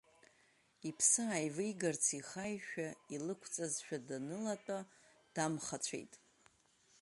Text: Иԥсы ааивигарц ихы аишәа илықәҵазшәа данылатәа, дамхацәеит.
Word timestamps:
Иԥсы 0.89 1.21
ааивигарц 1.31 2.05
ихы 2.19 2.37
аишәа 2.47 2.87
илықәҵазшәа 3.15 3.97
данылатәа, 4.07 4.79
дамхацәеит. 5.35 6.13